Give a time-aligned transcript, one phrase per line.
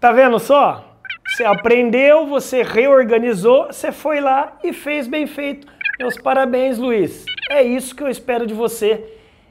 [0.00, 0.84] Tá vendo só?
[1.26, 5.66] Você aprendeu, você reorganizou, você foi lá e fez bem feito.
[5.98, 7.24] Meus parabéns, Luiz.
[7.50, 9.04] É isso que eu espero de você.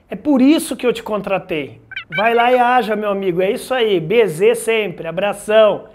[0.09, 1.81] É por isso que eu te contratei.
[2.15, 3.41] Vai lá e haja, meu amigo.
[3.41, 3.99] É isso aí.
[3.99, 5.07] BZ sempre.
[5.07, 5.89] Abração.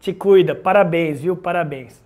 [0.00, 0.54] Te cuida.
[0.54, 1.36] Parabéns, viu?
[1.36, 2.00] Parabéns.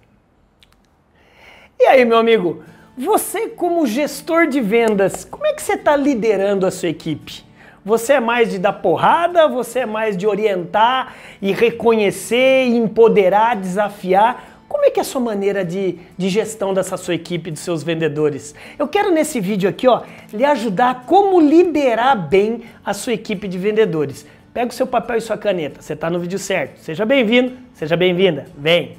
[1.79, 2.65] E aí, meu amigo?
[2.97, 7.45] Você, como gestor de vendas, como é que você está liderando a sua equipe?
[7.85, 9.49] Você é mais de dar porrada?
[9.49, 14.65] Você é mais de orientar e reconhecer, empoderar, desafiar?
[14.69, 17.83] Como é que é a sua maneira de, de gestão dessa sua equipe, dos seus
[17.83, 18.55] vendedores?
[18.79, 23.49] Eu quero nesse vídeo aqui, ó, lhe ajudar a como liderar bem a sua equipe
[23.49, 24.25] de vendedores.
[24.55, 26.79] Pega o seu papel e sua caneta, você está no vídeo certo.
[26.79, 28.47] Seja bem-vindo, seja bem-vinda.
[28.57, 28.97] Vem!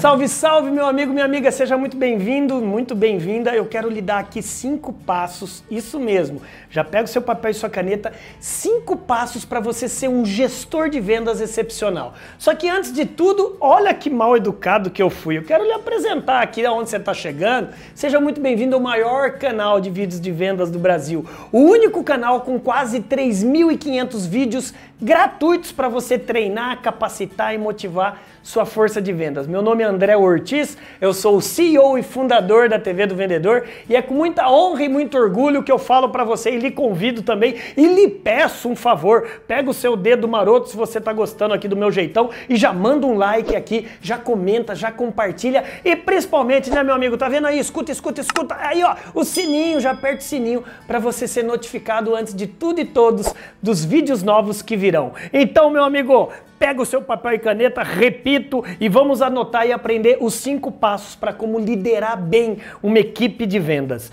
[0.00, 3.54] Salve, salve, meu amigo, minha amiga, seja muito bem-vindo, muito bem-vinda.
[3.54, 6.42] Eu quero lhe dar aqui cinco passos, isso mesmo.
[6.68, 10.90] Já pega o seu papel e sua caneta, cinco passos para você ser um gestor
[10.90, 12.12] de vendas excepcional.
[12.38, 15.38] Só que antes de tudo, olha que mal educado que eu fui.
[15.38, 17.70] Eu quero lhe apresentar aqui aonde você está chegando.
[17.94, 21.24] Seja muito bem-vindo ao maior canal de vídeos de vendas do Brasil.
[21.50, 28.64] O único canal com quase 3.500 vídeos gratuitos para você treinar, capacitar e motivar sua
[28.64, 29.46] força de vendas.
[29.46, 33.64] Meu nome é André Ortiz, eu sou o CEO e fundador da TV do Vendedor.
[33.88, 36.70] E é com muita honra e muito orgulho que eu falo para você e lhe
[36.70, 41.12] convido também e lhe peço um favor, pega o seu dedo maroto se você está
[41.12, 45.64] gostando aqui do meu jeitão e já manda um like aqui, já comenta, já compartilha.
[45.84, 47.58] E principalmente, né meu amigo, tá vendo aí?
[47.58, 52.14] Escuta, escuta, escuta, aí ó, o sininho, já aperta o sininho para você ser notificado
[52.14, 55.12] antes de tudo e todos dos vídeos novos que virão.
[55.32, 60.18] Então, meu amigo, Pega o seu papel e caneta, repito, e vamos anotar e aprender
[60.20, 64.10] os cinco passos para como liderar bem uma equipe de vendas.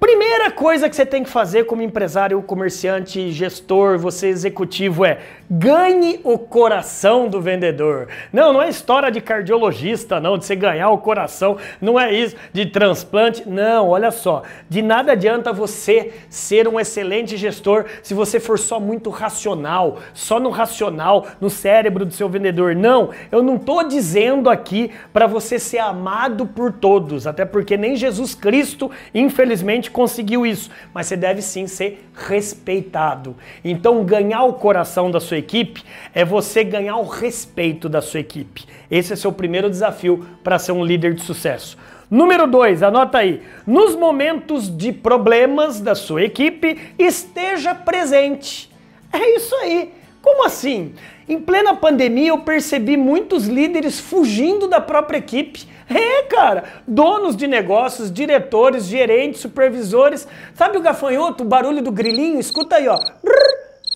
[0.00, 5.18] Primeira coisa que você tem que fazer como empresário, comerciante, gestor, você executivo é
[5.50, 8.08] ganhe o coração do vendedor.
[8.32, 12.36] Não, não é história de cardiologista, não, de você ganhar o coração, não é isso,
[12.52, 13.48] de transplante.
[13.48, 18.78] Não, olha só, de nada adianta você ser um excelente gestor se você for só
[18.78, 22.74] muito racional, só no racional, no cérebro do seu vendedor.
[22.74, 27.96] Não, eu não estou dizendo aqui para você ser amado por todos, até porque nem
[27.96, 33.36] Jesus Cristo, infelizmente, conseguiu isso, mas você deve sim ser respeitado.
[33.64, 35.82] Então, ganhar o coração da sua equipe
[36.14, 38.64] é você ganhar o respeito da sua equipe.
[38.90, 41.76] Esse é seu primeiro desafio para ser um líder de sucesso.
[42.10, 43.42] Número 2, anota aí.
[43.66, 48.70] Nos momentos de problemas da sua equipe, esteja presente.
[49.12, 49.97] É isso aí.
[50.28, 50.92] Como assim?
[51.26, 55.66] Em plena pandemia, eu percebi muitos líderes fugindo da própria equipe.
[55.88, 60.28] É, cara, donos de negócios, diretores, gerentes, supervisores.
[60.54, 62.38] Sabe o gafanhoto, o barulho do grilinho?
[62.38, 62.98] Escuta aí, ó.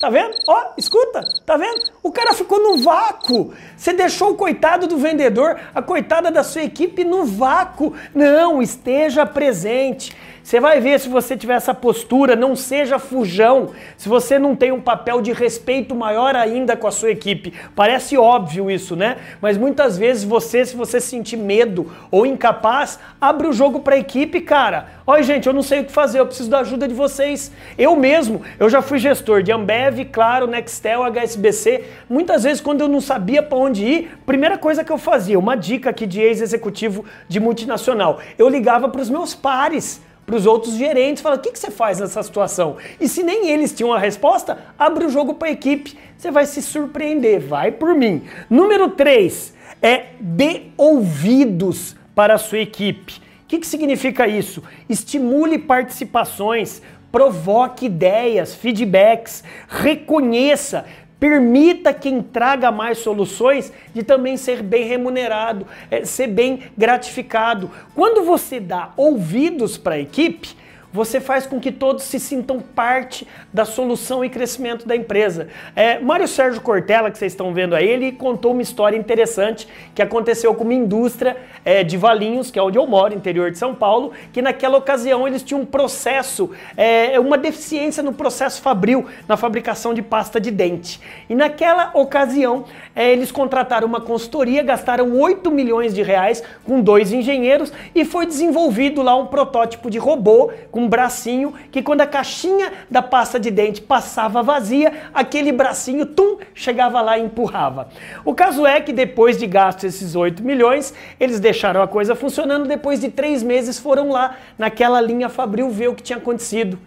[0.00, 0.34] Tá vendo?
[0.48, 1.92] Ó, escuta, tá vendo?
[2.02, 3.52] O cara ficou no vácuo.
[3.76, 7.94] Você deixou o coitado do vendedor, a coitada da sua equipe no vácuo.
[8.14, 10.16] Não, esteja presente.
[10.42, 14.72] Você vai ver se você tiver essa postura, não seja fujão, se você não tem
[14.72, 17.54] um papel de respeito maior ainda com a sua equipe.
[17.76, 19.18] Parece óbvio isso, né?
[19.40, 23.98] Mas muitas vezes você, se você sentir medo ou incapaz, abre o jogo para a
[23.98, 24.88] equipe, cara.
[25.06, 27.52] Olha, gente, eu não sei o que fazer, eu preciso da ajuda de vocês.
[27.78, 31.84] Eu mesmo, eu já fui gestor de Ambev, Claro, Nextel, HSBC.
[32.10, 35.56] Muitas vezes, quando eu não sabia para onde ir, primeira coisa que eu fazia, uma
[35.56, 40.74] dica aqui de ex-executivo de multinacional, eu ligava para os meus pares para os outros
[40.74, 42.76] gerentes, fala: o que, que você faz nessa situação?
[43.00, 45.98] E se nem eles tinham a resposta, abre o jogo para a equipe.
[46.16, 48.22] Você vai se surpreender, vai por mim.
[48.48, 53.20] Número 3 é dê ouvidos para a sua equipe.
[53.44, 54.62] O que, que significa isso?
[54.88, 60.86] Estimule participações, provoque ideias, feedbacks, reconheça,
[61.22, 67.70] Permita quem traga mais soluções de também ser bem remunerado, é, ser bem gratificado.
[67.94, 70.56] Quando você dá ouvidos para a equipe,
[70.92, 75.48] você faz com que todos se sintam parte da solução e crescimento da empresa.
[75.74, 80.02] É, Mário Sérgio Cortella, que vocês estão vendo aí, ele contou uma história interessante que
[80.02, 83.74] aconteceu com uma indústria é, de Valinhos, que é onde eu moro, interior de São
[83.74, 89.36] Paulo, que naquela ocasião eles tinham um processo, é, uma deficiência no processo fabril, na
[89.36, 91.00] fabricação de pasta de dente.
[91.28, 92.64] E naquela ocasião,
[92.94, 98.26] é, eles contrataram uma consultoria, gastaram 8 milhões de reais com dois engenheiros e foi
[98.26, 103.38] desenvolvido lá um protótipo de robô com um bracinho que quando a caixinha da pasta
[103.38, 107.88] de dente passava vazia, aquele bracinho, tum, chegava lá e empurrava.
[108.24, 112.66] O caso é que depois de gastos esses 8 milhões, eles deixaram a coisa funcionando,
[112.66, 116.78] depois de três meses foram lá naquela linha Fabril ver o que tinha acontecido.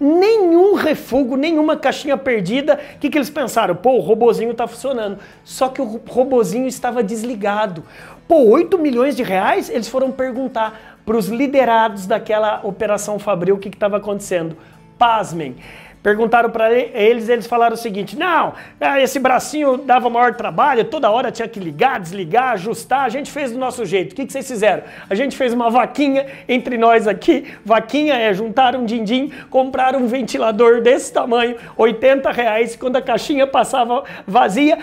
[0.00, 2.80] Nenhum refugo, nenhuma caixinha perdida.
[2.96, 3.76] O que, que eles pensaram?
[3.76, 5.18] Pô, o robozinho está funcionando.
[5.44, 7.84] Só que o robozinho estava desligado.
[8.26, 9.68] Pô, 8 milhões de reais?
[9.68, 14.56] Eles foram perguntar para os liderados daquela operação Fabril o que estava acontecendo.
[14.98, 15.56] Pasmem.
[16.02, 21.10] Perguntaram para eles, eles falaram o seguinte: não, é, esse bracinho dava maior trabalho, toda
[21.10, 23.04] hora tinha que ligar, desligar, ajustar.
[23.04, 24.12] A gente fez do nosso jeito.
[24.12, 24.82] O que, que vocês fizeram?
[25.10, 27.52] A gente fez uma vaquinha entre nós aqui.
[27.64, 32.76] Vaquinha é juntar um din-din, comprar um ventilador desse tamanho, 80 reais.
[32.76, 34.78] Quando a caixinha passava vazia,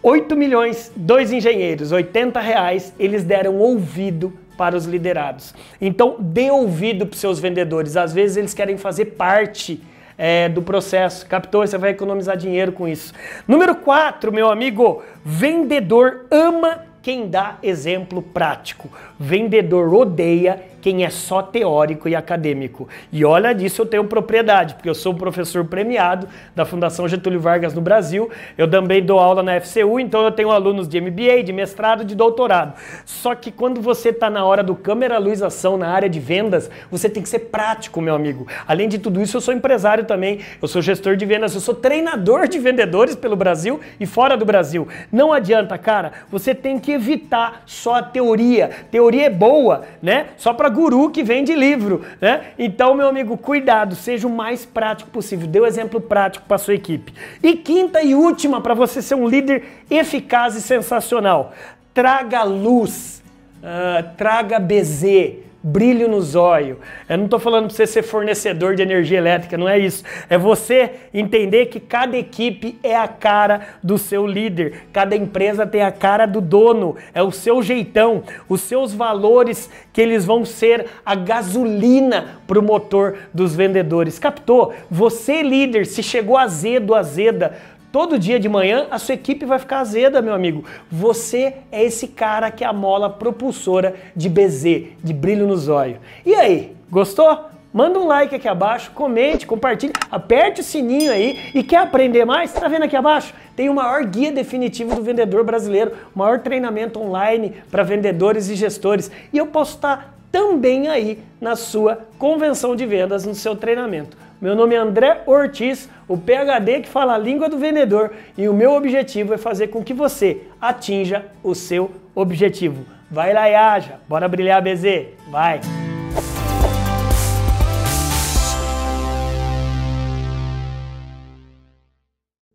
[0.00, 5.54] 8 milhões, dois engenheiros, 80 reais, eles deram ouvido para os liderados.
[5.80, 7.96] Então, dê ouvido para os seus vendedores.
[7.96, 9.80] Às vezes eles querem fazer parte
[10.18, 11.24] é, do processo.
[11.24, 11.64] Captou?
[11.64, 13.14] Você vai economizar dinheiro com isso.
[13.46, 18.90] Número 4, meu amigo, vendedor ama quem dá exemplo prático.
[19.18, 22.88] Vendedor odeia quem é só teórico e acadêmico.
[23.12, 27.74] E olha disso eu tenho propriedade, porque eu sou professor premiado da Fundação Getúlio Vargas
[27.74, 28.30] no Brasil.
[28.56, 32.14] Eu também dou aula na FCU, então eu tenho alunos de MBA, de mestrado, de
[32.14, 32.74] doutorado.
[33.04, 36.70] Só que quando você está na hora do câmera luz ação na área de vendas,
[36.90, 38.46] você tem que ser prático, meu amigo.
[38.66, 40.40] Além de tudo isso, eu sou empresário também.
[40.60, 44.44] Eu sou gestor de vendas, eu sou treinador de vendedores pelo Brasil e fora do
[44.44, 44.88] Brasil.
[45.12, 46.12] Não adianta, cara.
[46.30, 48.70] Você tem que evitar só a teoria.
[48.90, 50.28] Teoria é boa, né?
[50.36, 52.52] Só para guru que vende livro, né?
[52.58, 55.46] Então, meu amigo, cuidado, seja o mais prático possível.
[55.46, 57.12] Dê o um exemplo prático para sua equipe.
[57.42, 61.52] E quinta e última, para você ser um líder eficaz e sensacional,
[61.94, 63.22] traga luz,
[63.58, 66.78] uh, traga BZ, brilho nos olhos.
[67.08, 70.04] Eu não estou falando para você ser fornecedor de energia elétrica, não é isso.
[70.28, 75.82] É você entender que cada equipe é a cara do seu líder, cada empresa tem
[75.82, 80.86] a cara do dono, é o seu jeitão, os seus valores que eles vão ser
[81.04, 84.18] a gasolina para o motor dos vendedores.
[84.18, 84.72] Captou?
[84.90, 87.56] Você, líder, se chegou azedo, azeda,
[87.90, 90.62] Todo dia de manhã a sua equipe vai ficar azeda, meu amigo.
[90.90, 94.64] Você é esse cara que é a mola propulsora de BZ,
[95.02, 95.96] de brilho nos olhos.
[96.24, 97.46] E aí, gostou?
[97.72, 102.52] Manda um like aqui abaixo, comente, compartilhe, aperte o sininho aí e quer aprender mais?
[102.52, 103.32] Tá vendo aqui abaixo?
[103.56, 108.54] Tem o maior guia definitivo do vendedor brasileiro, o maior treinamento online para vendedores e
[108.54, 109.10] gestores.
[109.32, 114.16] E eu posso estar também aí na sua convenção de vendas, no seu treinamento.
[114.40, 118.54] Meu nome é André Ortiz, o PhD que fala a língua do vendedor, e o
[118.54, 122.86] meu objetivo é fazer com que você atinja o seu objetivo.
[123.10, 125.60] Vai lá e haja, bora brilhar, BZ, vai!